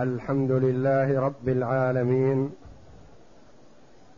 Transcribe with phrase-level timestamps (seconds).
[0.00, 2.50] الحمد لله رب العالمين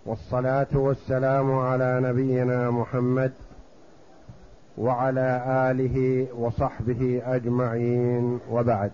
[0.07, 3.33] والصلاة والسلام على نبينا محمد
[4.79, 8.91] وعلى آله وصحبه أجمعين وبعد.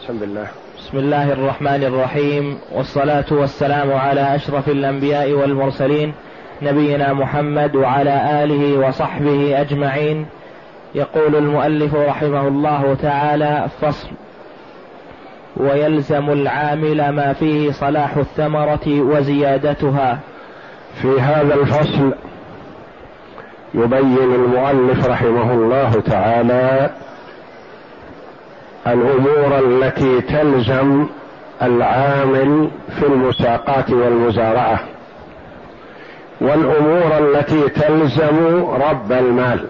[0.00, 0.46] بسم الله
[0.78, 6.14] بسم الله الرحمن الرحيم والصلاة والسلام على أشرف الأنبياء والمرسلين
[6.62, 10.26] نبينا محمد وعلى آله وصحبه أجمعين.
[10.94, 14.08] يقول المؤلف رحمه الله تعالى فصل
[15.56, 20.18] ويلزم العامل ما فيه صلاح الثمرة وزيادتها.
[21.02, 22.12] في هذا الفصل
[23.74, 26.90] يبين المؤلف رحمه الله تعالى
[28.86, 31.06] الأمور التي تلزم
[31.62, 34.80] العامل في المساقات والمزارعة
[36.40, 39.66] والأمور التي تلزم رب المال.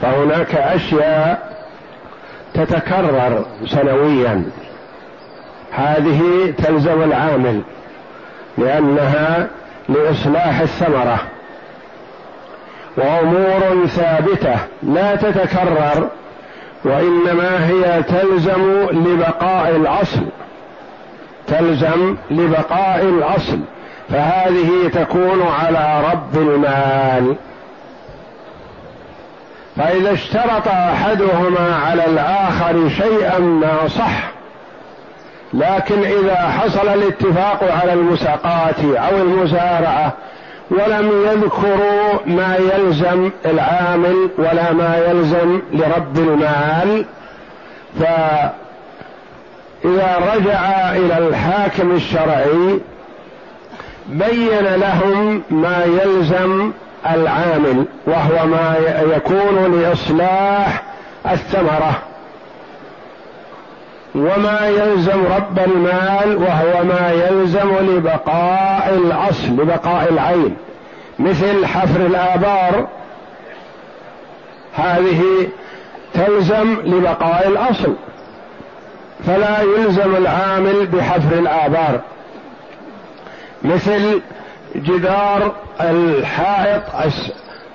[0.00, 1.53] فهناك أشياء
[2.54, 4.44] تتكرر سنويا.
[5.72, 7.60] هذه تلزم العامل
[8.58, 9.48] لأنها
[9.88, 11.18] لإصلاح الثمرة.
[12.96, 16.08] وأمور ثابتة لا تتكرر
[16.84, 20.26] وإنما هي تلزم لبقاء الأصل.
[21.46, 23.58] تلزم لبقاء الأصل.
[24.08, 27.36] فهذه تكون على رب المال.
[29.76, 34.34] فإذا اشترط أحدهما على الآخر شيئا ما صح.
[35.54, 40.12] لكن إذا حصل الاتفاق على المساقات أو المزارعة
[40.70, 47.04] ولم يذكروا ما يلزم العامل ولا ما يلزم لرب المال
[48.00, 48.52] فإذا
[50.34, 52.80] رجع إلى الحاكم الشرعي
[54.06, 56.72] بين لهم ما يلزم
[57.10, 58.76] العامل وهو ما
[59.16, 60.82] يكون لإصلاح
[61.30, 62.02] الثمرة.
[64.14, 70.56] وما يلزم رب المال وهو ما يلزم لبقاء الأصل لبقاء العين.
[71.18, 72.88] مثل حفر الآبار
[74.74, 75.48] هذه
[76.14, 77.94] تلزم لبقاء الأصل.
[79.26, 82.00] فلا يلزم العامل بحفر الآبار.
[83.64, 84.20] مثل
[84.74, 86.82] جدار الحائط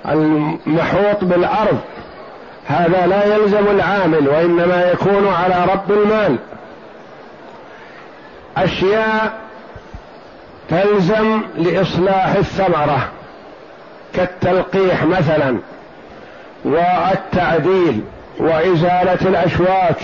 [0.08, 1.78] المحوط بالأرض.
[2.66, 6.36] هذا لا يلزم العامل وإنما يكون على رب المال.
[8.56, 9.32] أشياء
[10.68, 13.08] تلزم لإصلاح الثمرة
[14.14, 15.58] كالتلقيح مثلا
[16.64, 18.04] والتعديل
[18.38, 19.96] وإزالة الأشواك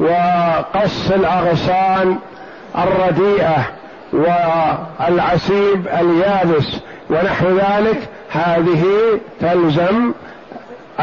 [0.00, 2.18] وقص الأغصان
[2.78, 3.77] الرديئة.
[4.12, 6.66] والعسيب اليابس
[7.10, 8.84] ونحو ذلك هذه
[9.40, 10.12] تلزم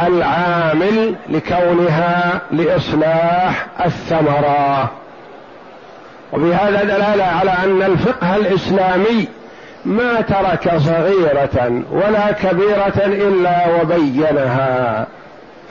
[0.04, 4.92] العامل لكونها لإصلاح الثمرة.
[6.34, 9.28] وبهذا دلالة على أن الفقه الإسلامي
[9.86, 15.08] ما ترك صغيرة ولا كبيرة إلا وبينها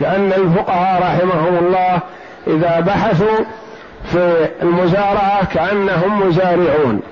[0.01, 1.99] كان الفقهاء رحمهم الله
[2.47, 3.45] إذا بحثوا
[4.13, 7.03] في المزارعة كأنهم مزارعون.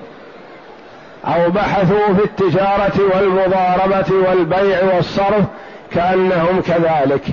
[1.25, 5.45] أو بحثوا في التجارة والمضاربة والبيع والصرف
[5.91, 7.23] كأنهم كذلك.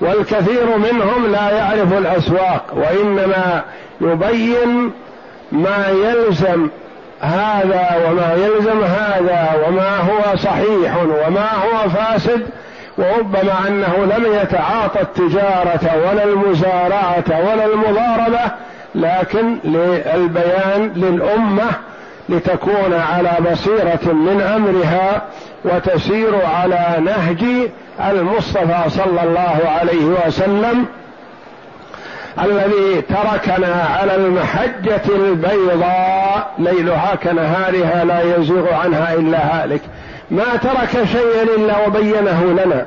[0.00, 3.62] والكثير منهم لا يعرف الأسواق وإنما
[4.00, 4.92] يبين
[5.52, 6.68] ما يلزم
[7.20, 12.46] هذا وما يلزم هذا وما هو صحيح وما هو فاسد
[12.98, 18.50] وربما أنه لم يتعاطى التجارة ولا المزارعة ولا المضاربة
[18.94, 21.70] لكن للبيان للأمة
[22.28, 25.22] لتكون على بصيرة من أمرها
[25.64, 27.70] وتسير على نهج
[28.10, 30.86] المصطفى صلى الله عليه وسلم
[32.44, 39.80] الذي تركنا على المحجة البيضاء ليلها كنهارها لا يزيغ عنها إلا هالك.
[40.30, 42.86] ما ترك شيئا إلا وبينه لنا.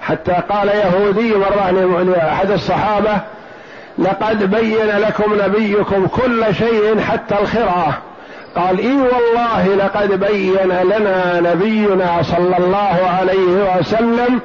[0.00, 1.70] حتى قال يهودي مرة
[2.02, 3.18] لأحد الصحابة
[3.98, 7.98] لقد بين لكم نبيكم كل شيء حتى الخرعة
[8.56, 14.40] قال إي والله لقد بين لنا نبينا صلى الله عليه وسلم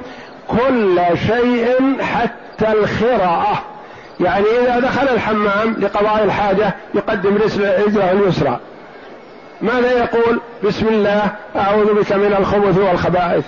[0.48, 3.62] كل شيء حتى الخرعه
[4.20, 7.34] يعني إذا دخل الحمام لقضاء الحاجة يقدم
[7.86, 8.58] رجله اليسرى.
[9.62, 11.22] ماذا يقول؟ بسم الله
[11.56, 13.44] أعوذ بك من الخبث والخبائث.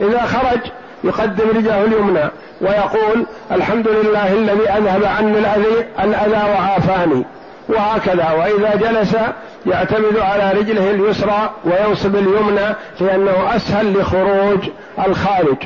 [0.00, 0.60] إذا خرج
[1.04, 2.30] يقدم رجله اليمنى
[2.60, 5.38] ويقول الحمد لله الذي أذهب عني
[6.04, 7.24] الأذى وعافاني.
[7.68, 8.30] وهكذا.
[8.30, 9.16] وإذا جلس
[9.66, 14.58] يعتمد على رجله اليسرى وينصب اليمنى لأنه أسهل لخروج
[15.06, 15.56] الخارج.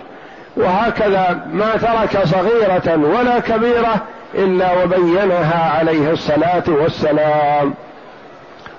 [0.56, 3.94] وهكذا ما ترك صغيرة ولا كبيرة
[4.35, 7.75] إلا وبينها عليه الصلاة والسلام.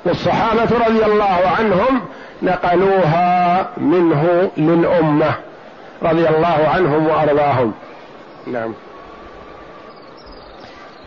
[0.05, 2.01] والصحابة رضي الله عنهم
[2.41, 5.35] نقلوها منه للأمة
[6.03, 7.73] رضي الله عنهم وأرضاهم.
[8.47, 8.73] نعم.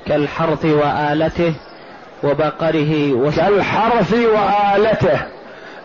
[0.07, 1.55] كالحرث وآلته
[2.25, 3.31] وبقره.
[3.37, 5.21] كالحرث وآلته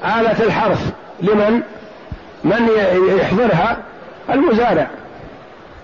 [0.04, 0.92] آلة الحرث
[1.22, 1.62] لمن؟
[2.44, 2.70] من
[3.20, 3.78] يحضرها؟
[4.30, 4.88] المزارع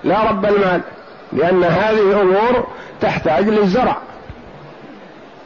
[0.03, 0.81] لا رب المال
[1.33, 2.67] لأن هذه أمور
[3.01, 3.97] تحتاج للزرع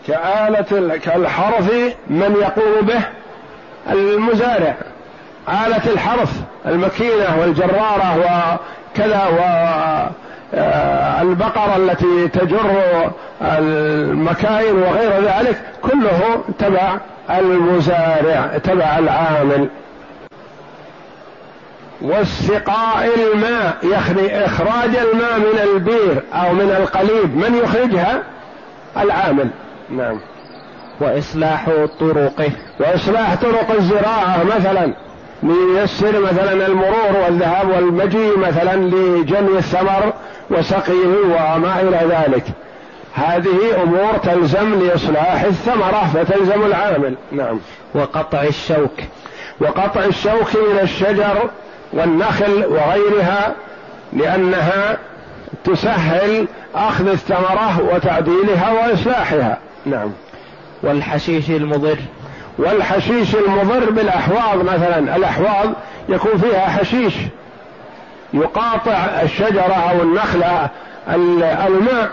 [0.08, 1.72] كآلة كالحرث
[2.08, 3.02] من يقوم به
[3.92, 4.76] المزارع
[5.50, 6.32] آلة الحرث
[6.66, 8.18] المكينة والجرارة
[8.96, 9.28] وكذا
[10.54, 12.72] والبقرة التي تجر
[13.42, 16.98] المكاين وغير ذلك كله تبع
[17.30, 19.70] المزارع تبع العامل.
[22.02, 27.38] واستقاء الماء يعني إخراج الماء من البير أو من القليب.
[27.38, 28.24] من يخرجها؟
[28.98, 29.50] العامل.
[29.90, 30.20] نعم.
[31.02, 31.70] وإصلاح
[32.00, 32.52] طرقه.
[32.80, 34.94] وإصلاح طرق الزراعة مثلا
[35.44, 40.14] لييسر مثلا المرور والذهاب والمجيء مثلا لجني الثمر
[40.52, 42.44] وسقيه وما إلى ذلك.
[43.14, 47.16] هذه أمور تلزم لإصلاح الثمرة فتلزم العامل.
[47.32, 47.60] نعم.
[47.96, 48.92] وقطع الشوك.
[49.62, 51.50] وقطع الشوك من الشجر
[51.94, 53.56] والنخل وغيرها
[54.14, 54.98] لأنها
[55.64, 59.58] تسهل أخذ الثمرة وتعديلها وإصلاحها.
[59.86, 60.12] نعم.
[60.84, 61.98] والحشيش المضر.
[62.58, 65.16] والحشيش المضر بالأحواض مثلا.
[65.16, 65.70] الأحواض
[66.10, 67.14] يكون فيها حشيش.
[68.34, 70.70] يقاطع الشجرة أو النخلة
[71.68, 72.10] الماء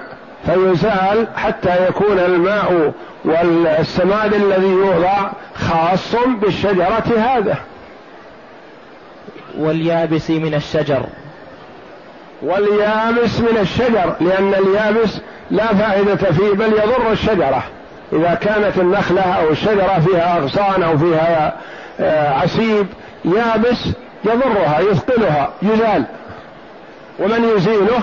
[0.46, 2.92] فيزال حتى يكون الماء
[3.24, 7.56] والسماد الذي يوضع خاص بالشجرة هذا.
[9.58, 11.02] واليابس من الشجر.
[12.42, 15.20] واليابس من الشجر لأن اليابس
[15.50, 17.62] لا فائدة فيه بل يضر الشجرة.
[18.12, 21.56] إذا كانت النخلة أو الشجرة فيها أغصان أو فيها
[22.00, 22.86] آه، عسيب
[23.24, 23.88] يابس
[24.26, 26.05] يضرها يثقلها يزال
[27.19, 28.02] ومن يزيله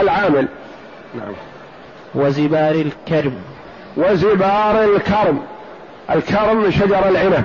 [0.00, 0.48] العامل.
[1.14, 1.32] نعم.
[2.14, 3.34] وزبار الكرم.
[3.96, 5.42] وزبار الكرم.
[6.10, 7.44] الكرم شجر العنب.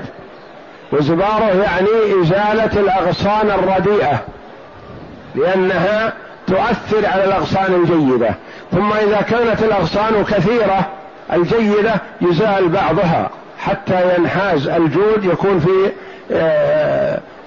[0.91, 4.19] وزباره يعني إزالة الأغصان الرديئة
[5.35, 6.13] لأنها
[6.47, 8.35] تؤثر على الأغصان الجيدة.
[8.71, 10.87] ثم إذا كانت الأغصان كثيرة
[11.33, 13.29] الجيدة يزال بعضها
[13.59, 15.91] حتى ينحاز الجود يكون في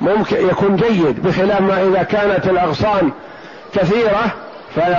[0.01, 3.11] ممكن يكون جيد بخلاف ما إذا كانت الأغصان
[3.75, 4.35] كثيرة
[4.77, 4.95] فثمر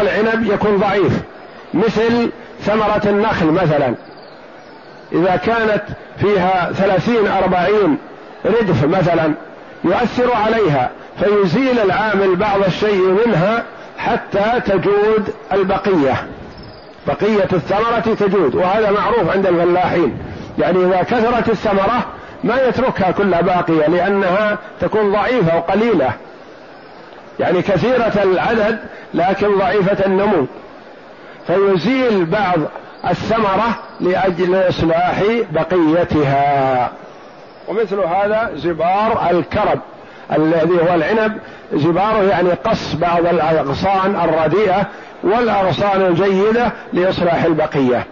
[0.00, 1.12] العنب يكون ضعيف
[1.74, 2.30] مثل
[2.60, 3.94] ثمرة النخل مثلا.
[5.12, 5.82] إذا كانت
[6.20, 7.98] فيها ثلاثين أربعين
[8.44, 9.34] ردف مثلا
[9.84, 10.90] يؤثر عليها
[11.20, 13.62] فيزيل العامل بعض الشيء منها
[13.98, 16.26] حتى تجود البقية.
[17.06, 20.18] بقية الثمرة تجود وهذا معروف عند الفلاحين.
[20.58, 22.06] يعني إذا كثرت الثمرة
[22.44, 26.12] ما يتركها كلها باقية لأنها تكون ضعيفة وقليلة.
[27.40, 28.78] يعني كثيرة العدد
[29.14, 30.46] لكن ضعيفة النمو.
[31.46, 32.58] فيزيل بعض
[33.10, 36.90] الثمرة لأجل إصلاح بقيتها.
[37.68, 39.80] ومثل هذا زبار الكرب
[40.32, 41.38] الذي هو العنب.
[41.72, 44.86] زباره يعني قص بعض الأغصان الرديئة
[45.22, 48.06] والأغصان الجيدة لإصلاح البقية.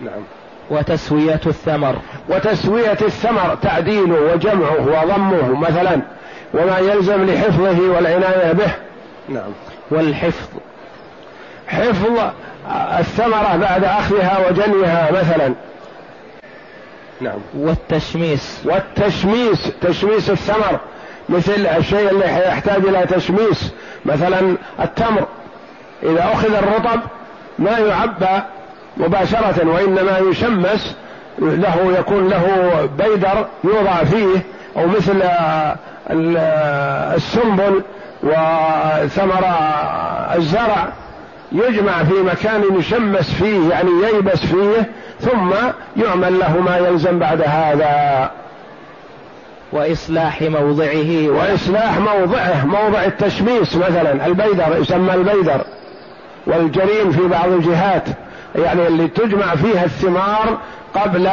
[0.00, 0.22] نعم.
[0.70, 1.96] وتسوية الثمر.
[2.28, 6.00] وتسوية الثمر تعديله وجمعه وضمه مثلا
[6.54, 8.72] وما يلزم لحفظه والعناية به.
[9.28, 9.52] نعم.
[9.90, 10.48] والحفظ.
[11.68, 12.20] حفظ
[12.98, 15.54] الثمرة بعد أخذها وجنيها مثلا.
[17.20, 17.38] نعم.
[17.54, 18.60] والتشميس.
[18.64, 20.80] والتشميس تشميس الثمر.
[21.28, 23.72] مثل الشيء اللي يحتاج إلى تشميس
[24.04, 25.26] مثلا التمر.
[26.02, 27.00] إذا أخذ الرطب
[27.58, 28.42] ما يعبى
[28.96, 30.96] مباشرة وإنما يشمس
[31.38, 32.44] له يكون له
[32.98, 34.42] بيدر يوضع فيه
[34.76, 35.22] أو مثل
[37.16, 37.82] السنبل
[38.22, 39.44] وثمر
[40.36, 40.88] الزرع
[41.52, 45.50] يجمع في مكان يشمس فيه يعني ييبس فيه ثم
[45.96, 48.30] يعمل له ما يلزم بعد هذا.
[49.72, 55.64] وإصلاح موضعه وإصلاح موضعه موضع التشميس مثلا البيدر يسمى البيدر
[56.46, 58.04] والجرين في بعض الجهات.
[58.54, 60.58] يعني اللي تجمع فيها الثمار
[60.94, 61.30] قبل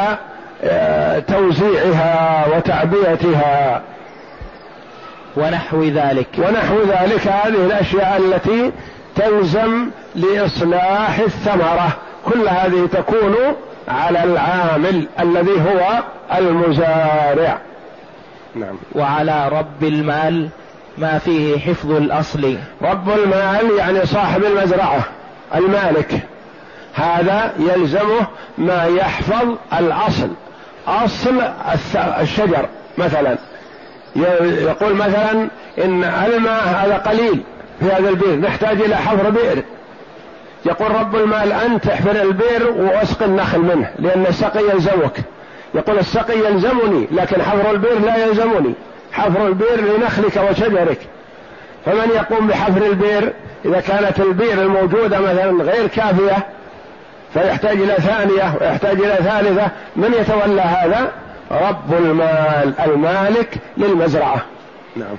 [0.64, 3.82] آه، توزيعها وتعبئتها.
[5.36, 6.26] ونحو ذلك.
[6.38, 8.72] ونحو ذلك هذه الأشياء التي
[9.16, 11.88] تلزم لإصلاح الثمرة.
[12.24, 13.34] كل هذه تكون
[13.88, 16.02] على العامل الذي هو
[16.38, 17.58] المزارع.
[18.54, 18.76] نعم.
[18.94, 20.48] وعلى رب المال
[20.98, 22.56] ما فيه حفظ الأصل.
[22.82, 25.04] رب المال يعني صاحب المزرعة
[25.54, 26.22] المالك.
[26.94, 28.26] هذا يلزمه
[28.58, 30.28] ما يحفظ الأصل.
[30.86, 31.42] أصل
[32.20, 32.66] الشجر
[32.98, 33.38] مثلا.
[34.42, 35.48] يقول مثلا
[35.84, 37.42] إن الماء هذا قليل
[37.80, 39.62] في هذا البئر نحتاج إلى حفر بئر.
[40.66, 45.16] يقول رب المال أنت احفر البئر وأسق النخل منه لأن السقي يلزمك.
[45.74, 48.74] يقول السقي يلزمني لكن حفر البئر لا يلزمني.
[49.12, 50.98] حفر البئر لنخلك وشجرك.
[51.86, 53.32] فمن يقوم بحفر البئر؟
[53.64, 56.46] إذا كانت البئر الموجودة مثلا غير كافية
[57.34, 59.70] فيحتاج إلى ثانية ويحتاج إلى ثالثة.
[59.96, 61.08] من يتولى هذا؟
[61.50, 64.40] رب المال المالك للمزرعة.
[64.96, 65.16] نعم.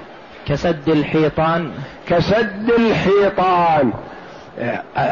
[0.48, 1.72] كسد الحيطان.
[2.08, 3.93] كسد الحيطان.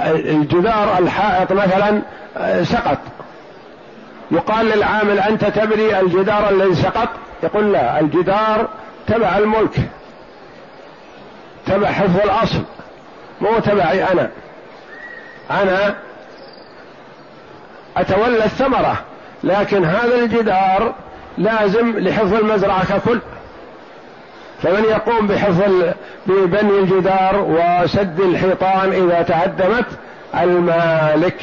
[0.06, 2.02] الجدار الحائط مثلا
[2.64, 2.98] سقط.
[4.32, 7.10] يقال للعامل أنت تبني الجدار الذي سقط؟
[7.44, 8.68] يقول لا الجدار
[9.08, 9.76] تبع الملك.
[11.66, 12.62] تبع حفظ الأصل.
[13.42, 14.30] مو تبعي أنا.
[15.52, 15.96] أنا
[17.98, 18.98] أتولى الثمرة
[19.44, 20.94] لكن هذا الجدار
[21.38, 23.20] لازم لحفظ المزرعة ككل.
[24.62, 25.62] فمن يقوم بحفظ
[26.28, 29.86] ببني الجدار وسد الحيطان إذا تهدمت؟
[30.42, 31.42] المالك.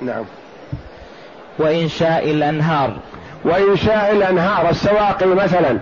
[0.00, 0.24] نعم.
[1.58, 2.96] وإنشاء الأنهار.
[3.44, 5.78] وإنشاء الأنهار السواقي مثلا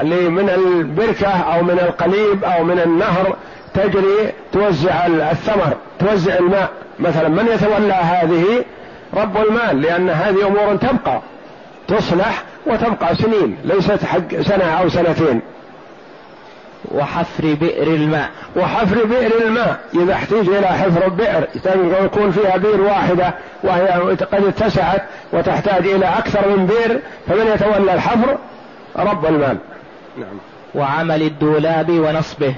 [0.00, 3.36] اللي من البركة أو من القليب أو من النهر
[3.74, 6.70] تجري توزع الثمر توزع الماء.
[6.98, 8.64] مثلا من يتولى هذه؟
[9.22, 11.20] رب المال لأن هذه أمور تبقى
[11.88, 15.40] تصلح وتبقى سنين ليست حق سنة أو سنتين.
[16.94, 18.30] وحفر بئر الماء.
[18.56, 21.46] وحفر بئر الماء إذا احتيج إلى حفر بئر
[22.04, 23.34] يكون فيها بئر واحدة
[23.64, 23.88] وهي
[24.32, 28.38] قد اتسعت وتحتاج إلى أكثر من بئر فمن يتولى الحفر؟
[28.96, 29.58] رب المال.
[30.18, 30.38] نعم.
[30.74, 32.54] وعمل الدولاب ونصبه.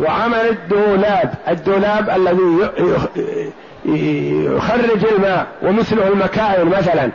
[0.00, 2.70] وعمل الدولاب الدولاب الذي
[3.84, 7.10] يخرج الماء ومثله المكاين مثلا.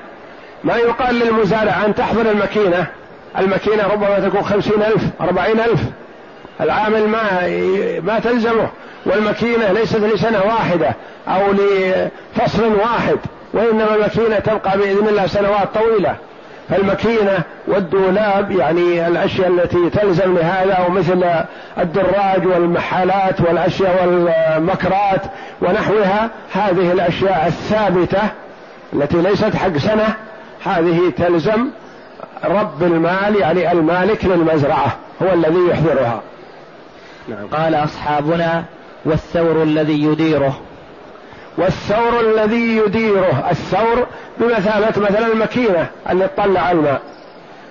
[0.63, 2.87] ما يقال للمزارع أن تحضر الماكينة.
[3.39, 5.81] الماكينة ربما تكون خمسين ألف أربعين ألف.
[6.61, 7.21] العامل ما
[7.99, 8.69] ما تلزمه
[9.05, 10.95] والماكينة ليست لسنة واحدة
[11.27, 13.17] أو لفصل واحد
[13.53, 16.15] وإنما الماكينة تبقى بإذن الله سنوات طويلة.
[16.69, 21.25] فالماكينة والدولاب يعني الأشياء التي تلزم لهذا ومثل
[21.77, 25.21] الدراج والمحالات والأشياء والمكرات
[25.61, 28.21] ونحوها هذه الأشياء الثابتة
[28.93, 30.15] التي ليست حق سنة
[30.63, 31.67] هذه تلزم
[32.45, 36.21] رب المال يعني المالك للمزرعة هو الذي يحضرها
[37.27, 37.47] نعم.
[37.47, 38.63] قال أصحابنا
[39.05, 40.59] والثور الذي يديره
[41.57, 47.01] والثور الذي يديره الثور بمثابة مثلا الماكينة اللي تطلع الماء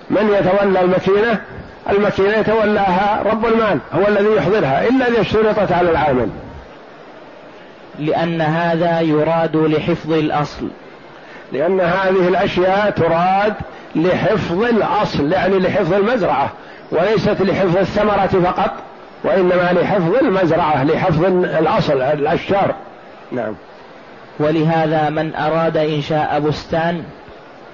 [0.09, 1.41] من يتولى الماكينة؟
[1.89, 6.29] الماكينة يتولاها رب المال هو الذي يحضرها إلا إذا اشترطت على العامل.
[7.99, 10.67] لأن هذا يراد لحفظ الأصل.
[11.51, 13.53] لأن هذه الأشياء تراد
[13.95, 16.51] لحفظ الأصل يعني لحفظ المزرعة
[16.91, 18.71] وليست لحفظ الثمرة فقط
[19.23, 22.75] وإنما لحفظ المزرعة لحفظ الأصل الأشجار.
[23.31, 23.55] نعم.
[24.39, 27.03] ولهذا من أراد إنشاء بستان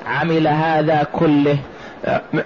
[0.07, 1.57] عمل هذا كله.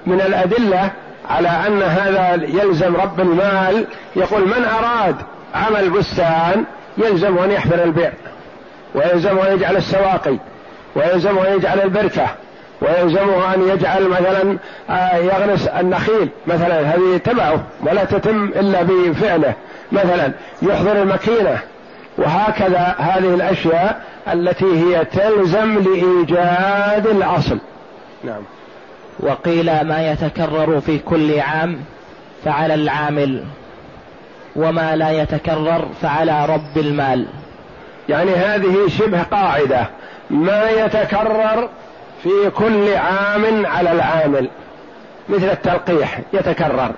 [0.05, 0.91] من الأدلة
[1.29, 3.85] على أن هذا يلزم رب المال
[4.15, 5.15] يقول من أراد
[5.55, 6.63] عمل بستان
[6.97, 8.13] يلزم أن يحفر البئر
[8.95, 10.37] ويلزم أن يجعل السواقي
[10.95, 12.27] ويلزم أن يجعل البركة
[12.81, 14.57] ويلزمه أن يجعل مثلا
[14.89, 16.79] آه، يغرس النخيل مثلا.
[16.79, 19.53] هذه تبعه ولا تتم إلا بفعله.
[19.91, 21.59] مثلا يحضر الماكينة
[22.19, 24.01] وهكذا هذه الأشياء
[24.33, 27.59] التي هي تلزم لإيجاد الأصل.
[28.23, 28.41] نعم.
[29.19, 31.79] وقيل ما يتكرر في كل عام
[32.45, 33.43] فعلى العامل
[34.55, 37.25] وما لا يتكرر فعلى رب المال.
[38.09, 39.87] يعني هذه شبه قاعدة
[40.29, 41.69] ما يتكرر
[42.23, 44.49] في كل عام على العامل.
[45.29, 46.91] مثل التلقيح يتكرر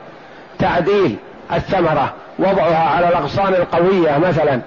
[0.60, 1.16] تعديل
[1.54, 4.62] الثمرة وضعها على الأغصان القوية مثلا.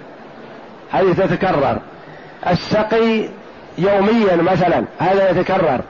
[0.94, 1.78] هذه تتكرر.
[2.50, 3.28] السقي
[3.78, 5.80] يوميا مثلا هذا يتكرر.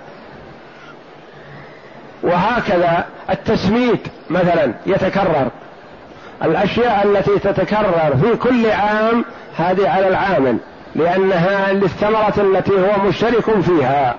[2.23, 3.99] وهكذا التسميد
[4.31, 5.49] مثلا يتكرر.
[6.43, 9.25] الأشياء التي تتكرر في كل عام
[9.57, 10.57] هذه على العامل
[10.95, 14.15] لأنها للثمرة التي هو مشترك فيها.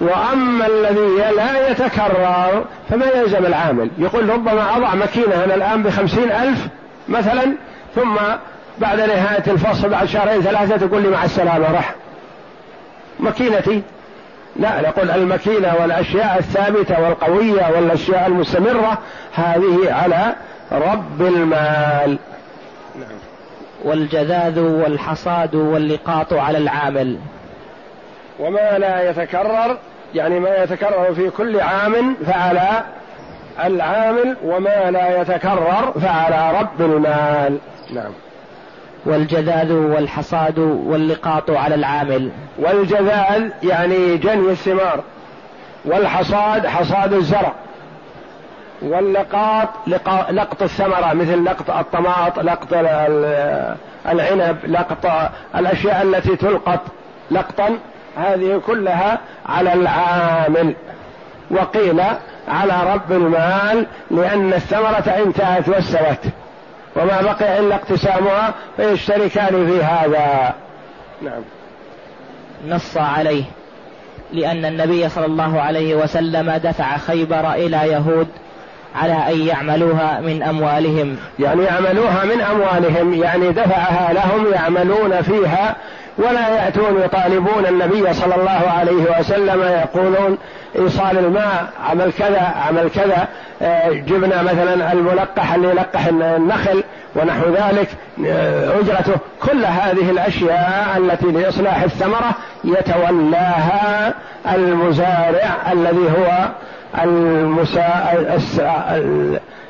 [0.00, 3.90] وأما الذي لا يتكرر فما يلزم العامل.
[3.98, 6.68] يقول ربما أضع ماكينة أنا الآن بخمسين ألف
[7.08, 7.56] مثلا
[7.94, 8.16] ثم
[8.78, 11.94] بعد نهاية الفصل بعد شهرين ثلاثة تقول لي مع السلامة رح.
[13.20, 13.82] ماكينتي
[14.56, 18.98] لا نقول الماكينه والأشياء الثابتة والقوية والأشياء المستمرة
[19.34, 20.34] هذه على
[20.72, 22.18] رب المال.
[22.94, 23.18] نعم.
[23.84, 27.18] والجذاذ والحصاد واللقاط على العامل.
[28.40, 29.78] وما لا يتكرر
[30.14, 32.82] يعني ما يتكرر في كل عام فعلى
[33.64, 37.58] العامل وما لا يتكرر فعلى رب المال.
[37.90, 38.12] نعم.
[39.06, 42.30] والجذاذ والحصاد واللقاط على العامل.
[42.58, 45.00] والجذاذ يعني جني الثمار
[45.84, 47.52] والحصاد حصاد الزرع
[48.82, 49.68] واللقاط
[50.30, 52.72] لقط الثمرة مثل لقط الطماط لقط
[54.06, 56.80] العنب لقط الأشياء التي تلقط
[57.30, 57.78] لقطا.
[58.16, 60.74] هذه كلها على العامل.
[61.50, 62.02] وقيل
[62.48, 66.32] على رب المال لأن الثمرة انتهت واستوت
[66.96, 70.54] وما بقي إلا اقتسامها فيشتركان في هذا.
[71.22, 71.42] نعم.
[72.68, 73.44] نص عليه.
[74.32, 78.28] لأن النبي صلى الله عليه وسلم دفع خيبر إلى يهود
[78.96, 81.16] على أن يعملوها من أموالهم.
[81.38, 85.76] يعني يعملوها من أموالهم يعني دفعها لهم يعملون فيها
[86.18, 90.38] ولا يأتون يطالبون النبي صلى الله عليه وسلم يقولون
[90.78, 93.28] إيصال الماء عمل كذا عمل كذا
[93.62, 96.84] آه، جبنا مثلا الملقح اللي يلقح النخل
[97.16, 97.88] ونحو ذلك
[98.26, 102.30] آه، أجرته كل هذه الأشياء التي لإصلاح الثمرة
[102.64, 104.14] يتولاها
[104.54, 106.48] المزارع الذي هو
[107.02, 107.86] المسا...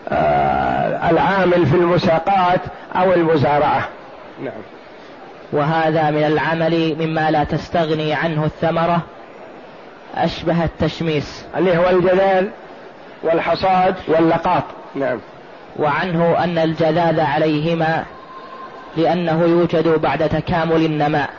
[0.08, 2.60] آه، العامل في المساقات
[2.96, 3.88] أو المزارعة.
[4.42, 4.52] نعم.
[5.52, 9.02] وهذا من العمل مما لا تستغني عنه الثمرة.
[10.16, 11.44] أشبه التشميس.
[11.56, 12.50] اللي هو الجلال
[13.22, 14.64] والحصاد واللقاط.
[14.94, 15.18] نعم.
[15.78, 18.04] وعنه أن الجلال عليهما
[18.96, 21.30] لأنه يوجد بعد تكامل النماء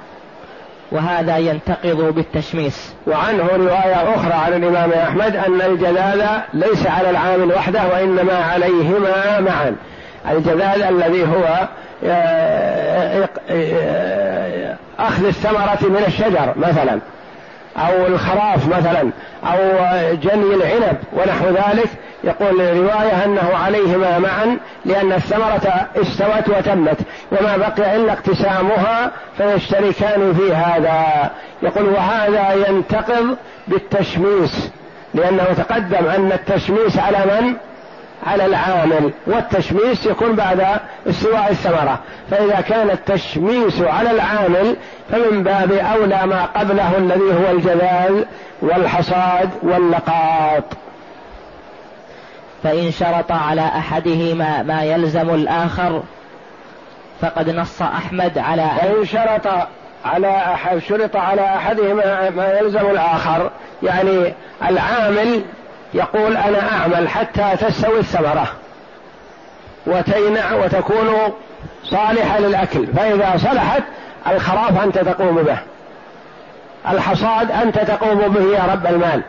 [0.91, 2.93] وهذا ينتقض بالتشميس.
[3.07, 9.75] وعنه رواية أخرى عن الإمام أحمد أن الجلال ليس على العامل وحده وإنما عليهما معا.
[10.31, 11.67] الجلال الذي هو
[12.05, 16.99] آه، آه، أخذ الثمرة من الشجر مثلا.
[17.77, 19.09] أو الخراف مثلا
[19.43, 19.57] أو
[20.15, 21.89] جني العنب ونحو ذلك
[22.23, 26.97] يقول رواية أنه عليهما معا لأن الثمرة استوت وتمت
[27.31, 31.31] وما بقي إلا اقتسامها فيشتركان في هذا
[31.63, 33.37] يقول وهذا ينتقض
[33.67, 34.69] بالتشميس
[35.13, 37.53] لأنه تقدم أن التشميس على من؟
[38.27, 40.65] على العامل والتشميس يكون بعد
[41.09, 41.99] استواء الثمرة.
[42.31, 44.75] فإذا كان التشميس على العامل
[45.11, 48.25] فمن باب أولى ما قبله الذي هو الجذال
[48.61, 50.63] والحصاد واللقاط
[52.63, 56.03] فإن شرط على أحدهما ما يلزم الآخر
[57.21, 59.67] فقد نص أحمد على فإن شرط
[60.05, 63.51] على أحد شرط على أحدهما ما يلزم الآخر
[63.83, 64.33] يعني
[64.69, 65.41] العامل
[65.93, 68.47] يقول أنا أعمل حتى تستوي الثمرة
[69.87, 71.33] وتينع وتكون
[71.83, 73.83] صالحة للأكل فإذا صلحت
[74.27, 75.57] الخراف أنت تقوم به.
[76.89, 79.21] الحصاد أنت تقوم به يا رب المال.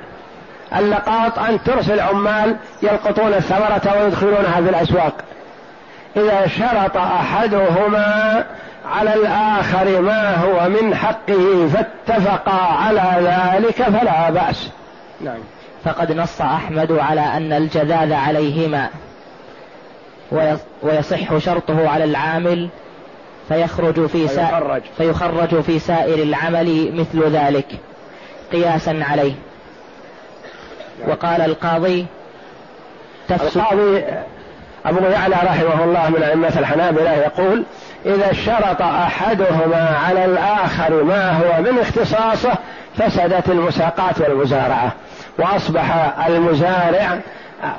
[0.77, 5.15] اللقاط أن ترسل عمال يلقطون الثمرة ويدخلونها في الأسواق.
[6.17, 8.45] إذا شرط أحدهما
[8.93, 14.71] على الآخر ما هو من حقه فاتفقا على ذلك فلا بأس.
[15.21, 15.39] نعم.
[15.89, 18.89] فقد نص أحمد على أن الجذاذ عليهما
[20.83, 22.69] ويصح شرطه على العامل
[23.49, 27.67] فيخرج في سائر فيخرج في سائر العمل مثل ذلك
[28.53, 29.33] قياسا عليه.
[31.09, 32.07] وقال القاضي
[33.31, 34.05] القاضي
[34.87, 37.65] أبو يعلى رحمه الله من أئمة الحنابلة يقول
[38.07, 42.53] إذا اشترط أحدهما على الآخر ما هو من اختصاصه
[42.99, 44.93] فسدت المساقات والمزارعة
[45.39, 47.19] وأصبح المزارع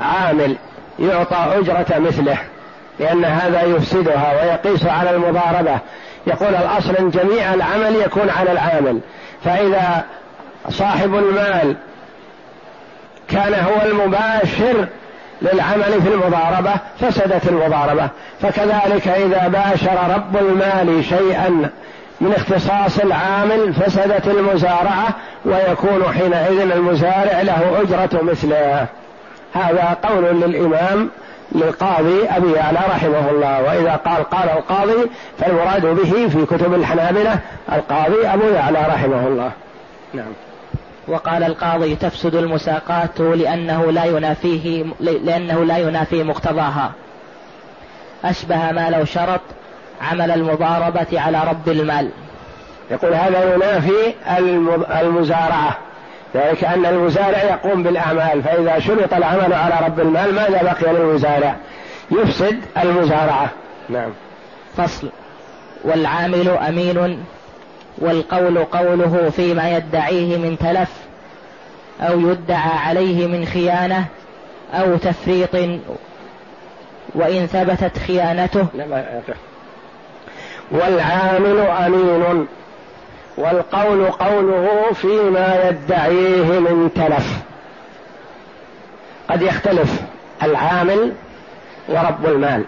[0.01, 0.55] عامل
[0.99, 2.37] يعطى أجرة مثله
[2.99, 5.79] لأن هذا يفسدها ويقيس على المضاربة.
[6.27, 8.99] يقول الأصل إن جميع العمل يكون على العامل.
[9.45, 10.03] فإذا
[10.69, 11.75] صاحب المال
[13.27, 14.87] كان هو المباشر
[15.41, 18.09] للعمل في المضاربة فسدت المضاربة.
[18.41, 21.69] فكذلك إذا باشر رب المال شيئا
[22.21, 25.07] من اختصاص العامل فسدت المزارعة
[25.45, 28.85] ويكون حينئذ المزارع له أجرة مثله.
[29.53, 31.09] هذا قول للإمام
[31.51, 33.63] للقاضي أبي يعلى رحمه الله.
[33.63, 37.39] وإذا قال قال القاضي فالمراد به في كتب الحنابلة
[37.71, 39.51] القاضي أبو يعلى رحمه الله.
[40.13, 40.33] نعم.
[41.07, 46.91] وقال القاضي تفسد المساقات لأنه لا ينافيه لأنه لا ينافي مقتضاها.
[48.25, 49.41] أشبه ما لو شرط
[50.01, 52.09] عمل المضاربة على رب المال.
[52.91, 54.13] يقول هذا ينافي
[55.01, 55.77] المزارعة.
[56.35, 61.55] ذلك أن المزارع يقوم بالأعمال فإذا شرط العمل على رب المال ماذا بقي للمزارع؟
[62.11, 63.49] يفسد المزارعة.
[63.89, 64.09] نعم.
[64.77, 65.09] فصل.
[65.83, 67.23] والعامل أمين
[67.97, 70.91] والقول قوله فيما يدعيه من تلف
[72.01, 74.05] أو يدعى عليه من خيانة
[74.73, 75.55] أو تفريط
[77.15, 78.67] وإن ثبتت خيانته.
[80.71, 82.47] والعامل أمين.
[83.37, 87.39] والقول قوله فيما يدعيه من تلف.
[89.29, 90.01] قد يختلف
[90.43, 91.13] العامل
[91.89, 92.63] ورب المال.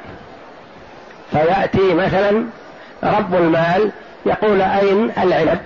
[1.32, 2.46] فيأتي مثلا
[3.04, 3.92] رب المال
[4.26, 5.60] يقول أين العنب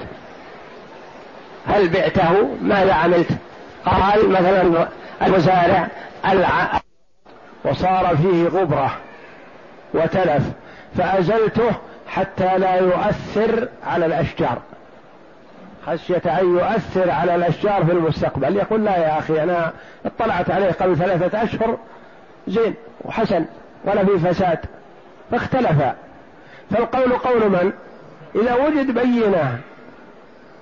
[1.68, 3.30] هل بعته؟ ماذا عملت؟
[3.86, 4.88] قال مثلا
[5.22, 5.88] المزارع
[6.26, 6.82] الع...
[7.66, 8.98] وصار فيه غبرة
[9.94, 10.44] وتلف.
[10.98, 11.72] فأزلته
[12.16, 14.58] حتى لا يؤثر على الأشجار.
[15.86, 18.56] خشية أن يؤثر على الأشجار في المستقبل.
[18.56, 19.72] يقول لا يا أخي أنا
[20.06, 21.78] اطلعت عليه قبل ثلاثة أشهر
[22.48, 22.74] زين
[23.06, 23.46] وحسن
[23.86, 24.60] ولا في فساد.
[25.32, 25.84] فاختلف.
[26.72, 27.72] فالقول قول من؟
[28.36, 29.60] إذا وجد بينة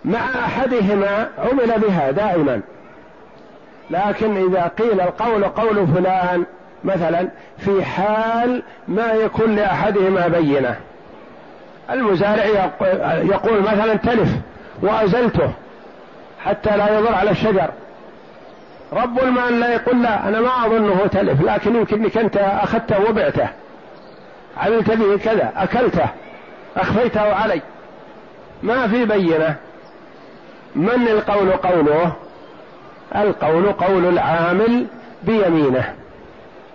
[0.05, 2.61] مع أحدهما عمل بها دائما.
[3.89, 6.45] لكن إذا قيل القول قول فلان
[6.83, 10.75] مثلا في حال ما يكون لأحدهما بينة.
[11.89, 12.45] المزارع
[13.21, 14.29] يقول مثلا تلف
[14.81, 15.51] وأزلته
[16.45, 17.69] حتى لا يضر على الشجر.
[18.93, 23.47] رب المال لا يقول لا أنا ما أظنه تلف لكن يمكنك أنت أخذته وبعته.
[24.57, 26.05] عملت به كذا أكلته
[26.77, 27.61] أخفيته علي.
[28.63, 29.55] ما في بينة.
[30.75, 32.13] من القول قوله؟
[33.15, 34.85] القول قول العامل
[35.23, 35.93] بيمينه.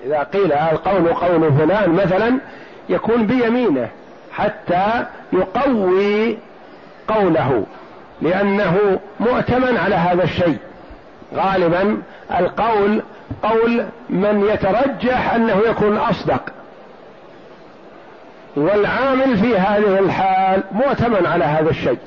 [0.04, 2.38] إذا قيل القول قول فلان مثلا
[2.88, 3.88] يكون بيمينه.
[4.38, 6.38] حتى يقوي
[7.08, 7.64] قوله
[8.22, 10.58] لأنه مؤتمن على هذا الشيء.
[11.34, 12.02] غالبا
[12.38, 13.02] القول
[13.42, 16.42] قول من يترجح أنه يكون أصدق.
[18.56, 21.98] والعامل في هذه الحال مؤتمن على هذا الشيء.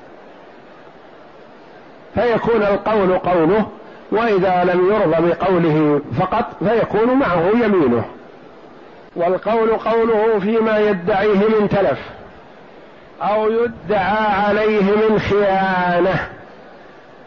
[2.15, 3.67] فيكون القول قوله
[4.11, 8.03] وإذا لم يرضى بقوله فقط فيكون معه يمينه.
[9.15, 11.99] والقول قوله فيما يدعيه من تلف
[13.21, 16.29] أو يدعى عليه من خيانة.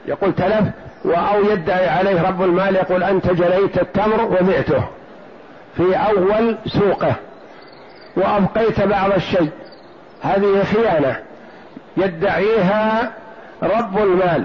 [0.07, 0.69] يقول تلف
[1.07, 4.85] أو يدعي عليه رب المال يقول أنت جريت التمر وبعته
[5.77, 7.15] في أول سوقه
[8.17, 9.51] وأبقيت بعض الشيء.
[10.23, 11.17] هذه خيانة.
[11.97, 13.13] يدعيها
[13.63, 14.45] رب المال.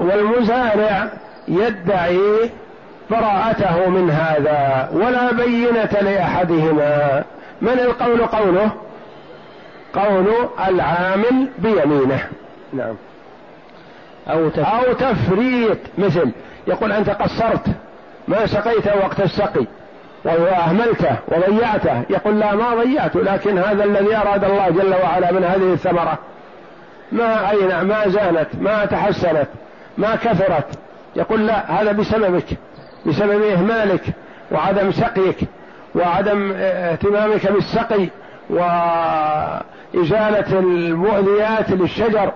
[0.00, 1.08] والمزارع
[1.48, 2.50] يدعي
[3.10, 7.24] براءته من هذا ولا بينة لأحدهما.
[7.62, 8.70] من القول قوله؟
[9.96, 10.26] قول
[10.68, 12.28] العامل بيمينه.
[12.72, 12.94] نعم.
[14.28, 16.30] أو تفريط, أو تفريط مثل
[16.66, 17.66] يقول أنت قصرت
[18.28, 19.66] ما سقيت وقت السقي
[20.24, 25.72] وأهملته وضيعته يقول لا ما ضيعت لكن هذا الذي أراد الله جل وعلا من هذه
[25.72, 26.18] الثمرة.
[27.12, 29.48] ما أين ما زالت ما تحسنت
[29.98, 30.78] ما كثرت.
[31.16, 32.46] يقول لا هذا بسببك
[33.06, 34.02] بسبب إهمالك
[34.52, 35.38] وعدم سقيك
[35.94, 38.08] وعدم اهتمامك بالسقي
[39.94, 42.32] وإزالة المؤذيات للشجر.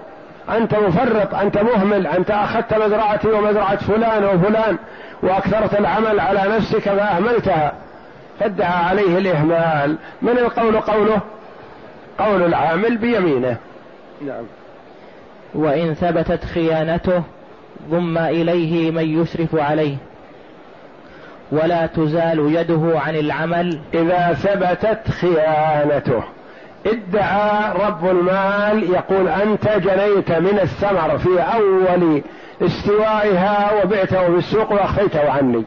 [0.49, 4.79] أنت مفرط أنت مهمل أنت أخذت مزرعتي ومزرعة فلان وفلان
[5.23, 7.73] وأكثرت العمل على نفسك فأهملتها
[8.41, 9.97] فادعى عليه الإهمال.
[10.23, 11.21] من القول قوله؟
[12.19, 13.57] قول العامل بيمينه.
[14.27, 14.45] نعم.
[15.55, 17.23] وإن ثبتت خيانته
[17.91, 19.97] ضم إليه من يشرف عليه.
[21.53, 23.81] ولا تزال يده عن العمل.
[23.95, 26.23] إذا ثبتت خيانته.
[26.87, 32.23] ادعى رب المال يقول أنت جنيت من الثمر في أول
[32.63, 35.65] استوائها وبعته في السوق وأخفيته عني.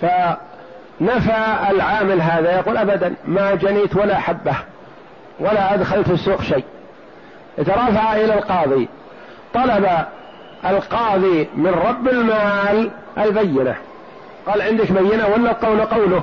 [0.00, 1.36] فنفى
[1.70, 4.54] العامل هذا يقول أبدا ما جنيت ولا حبة
[5.40, 6.64] ولا أدخلت السوق شيء.
[7.56, 8.88] ترافع إلى القاضي.
[9.54, 9.88] طلب
[10.66, 13.74] القاضي من رب المال البينة.
[14.46, 16.22] قال عندك بينة ولا القول قوله؟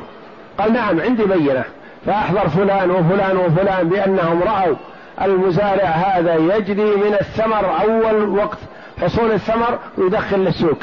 [0.57, 1.63] قال نعم عندي بينة.
[2.05, 4.75] فأحضر فلان وفلان وفلان بأنهم رأوا
[5.21, 8.57] المزارع هذا يجري من الثمر أول وقت.
[9.01, 10.77] حصول الثمر ويدخل للسوق.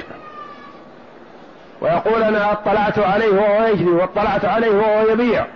[1.81, 5.47] ويقول أنا اطلعت عليه وهو يجري واطلعت عليه وهو يبيع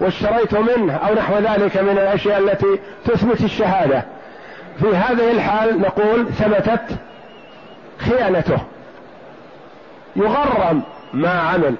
[0.00, 4.04] واشتريت منه أو نحو ذلك من الأشياء التي تثبت الشهادة.
[4.80, 6.84] في هذه الحال نقول ثبتت
[7.98, 8.58] خيانته.
[10.16, 11.74] يغرم ما عمل.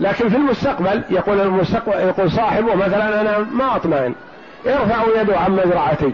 [0.00, 4.14] لكن في المستقبل يقول المستقبل يقول صاحبه مثلا أنا ما أطمئن.
[4.66, 6.12] ارفع يده عن مزرعتي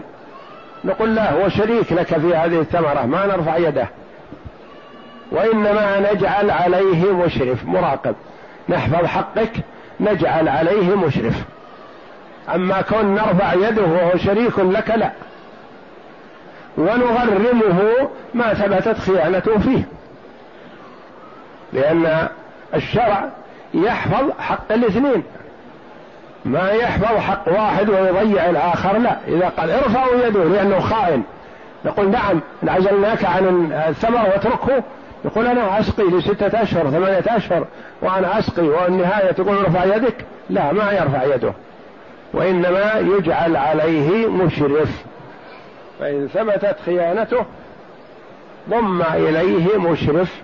[0.85, 3.87] نقول لا هو شريك لك في هذه الثمرة ما نرفع يده.
[5.31, 8.15] وإنما نجعل عليه مشرف مراقب.
[8.69, 9.51] نحفظ حقك
[9.99, 11.43] نجعل عليه مشرف.
[12.55, 15.11] أما كون نرفع يده وهو شريك لك لا.
[16.77, 19.83] ونغرمه ما ثبتت خيانته فيه.
[21.73, 22.27] لأن
[22.75, 23.29] الشرع
[23.73, 25.23] يحفظ حق الاثنين.
[26.45, 29.17] ما يحفظ حق واحد ويضيع الآخر لا.
[29.27, 31.23] إذا قال ارفعوا يده لأنه خائن.
[31.85, 34.83] نقول نعم عزلناك عن الثمر واتركه.
[35.25, 37.65] يقول أنا أسقي لستة أشهر ثمانية أشهر
[38.01, 40.15] وأنا أسقي والنهاية تقول ارفع يدك.
[40.49, 41.53] لا ما يرفع يده.
[42.33, 45.03] وإنما يجعل عليه مشرف.
[45.99, 47.45] فإن ثبتت خيانته
[48.69, 50.41] ضم إليه مشرف.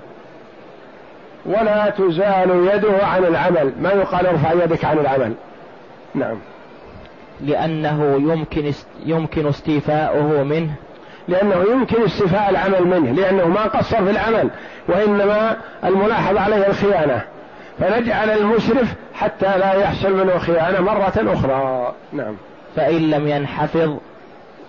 [1.45, 3.73] ولا تزال يده عن العمل.
[3.82, 5.34] ما يقال ارفع يدك عن العمل.
[6.15, 6.38] نعم.
[7.41, 8.71] لأنه يمكن
[9.06, 10.71] يمكن استيفاؤه منه.
[11.28, 13.12] لأنه يمكن استيفاء العمل منه.
[13.12, 14.49] لأنه ما قصر في العمل
[14.88, 17.21] وإنما الملاحظ عليه الخيانة.
[17.80, 21.93] فنجعل المشرف حتى لا يحصل منه خيانة مرة أخرى.
[22.13, 22.36] نعم.
[22.75, 23.97] فإن لم ينحفظ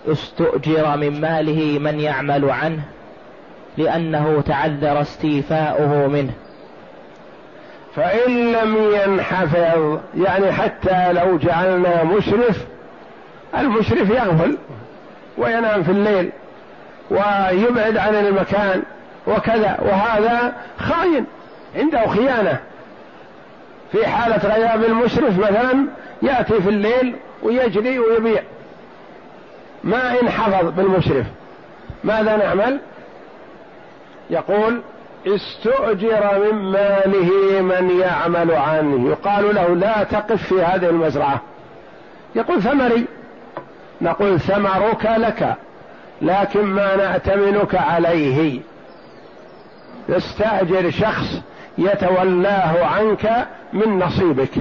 [0.08, 2.82] استؤجر من ماله من يعمل عنه
[3.78, 6.32] لأنه تعذر استيفاؤه منه.
[7.96, 12.64] فإن لم ينحفظ يعني حتى لو جعلنا مشرف
[13.58, 14.58] المشرف يغفل
[15.38, 16.30] وينام في الليل
[17.10, 18.82] ويبعد عن المكان
[19.26, 21.26] وكذا وهذا خاين
[21.76, 22.58] عنده خيانة.
[23.92, 25.86] في حالة غياب المشرف مثلا
[26.22, 28.42] يأتي في الليل ويجري ويبيع.
[29.84, 31.26] ما انحفظ بالمشرف
[32.04, 32.80] ماذا نعمل؟
[34.30, 34.80] يقول
[35.26, 39.08] استؤجر من ماله من يعمل عنه.
[39.08, 41.40] يقال له لا تقف في هذه المزرعة.
[42.36, 43.04] يقول ثمري.
[44.00, 45.54] نقول ثمرك لك
[46.22, 48.60] لكن ما نأتمنك عليه.
[50.08, 51.40] نستأجر شخص
[51.78, 54.52] يتولاه عنك من نصيبك.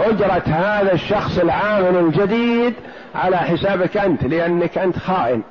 [0.00, 2.74] أجرة هذا الشخص العامل الجديد
[3.14, 5.42] على حسابك أنت لأنك أنت خائن.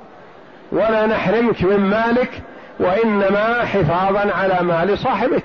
[0.72, 2.42] ولا نحرمك من مالك
[2.80, 5.44] وإنما حفاظا على مال صاحبك.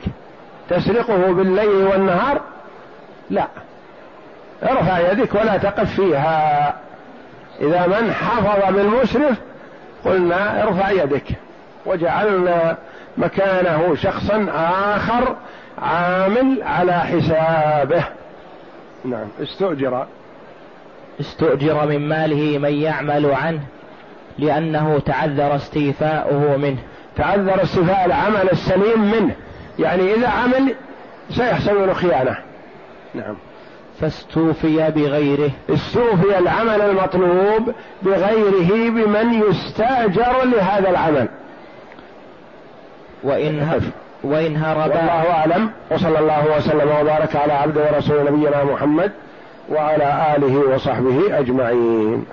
[0.69, 2.41] تسرقه بالليل والنهار؟
[3.29, 3.47] لا.
[4.63, 6.73] ارفع يدك ولا تقف فيها.
[7.61, 9.37] إذا من حفظ بالمسرف
[10.05, 11.25] قلنا ارفع يدك.
[11.85, 12.77] وجعلنا
[13.17, 15.35] مكانه شخصا آخر
[15.81, 18.03] عامل على حسابه.
[19.05, 20.05] نعم استؤجر.
[21.19, 23.61] استؤجر من ماله من يعمل عنه
[24.37, 26.77] لأنه تعذر استيفاؤه منه.
[27.19, 29.35] تعذر استيفاء العمل السليم منه.
[29.79, 30.75] يعني إذا عمل
[31.29, 32.37] سيحصل له خيانة.
[33.13, 33.35] نعم.
[34.01, 35.51] فاستوفي بغيره.
[35.69, 41.27] استوفي العمل المطلوب بغيره بمن يستأجر لهذا العمل.
[43.23, 43.81] وإن
[44.23, 44.89] وإن هرب.
[44.89, 45.69] والله أعلم.
[45.91, 49.11] وصلى الله وسلم وبارك على عبده ورسول نبينا محمد
[49.69, 52.25] وعلى آله وصحبه أجمعين.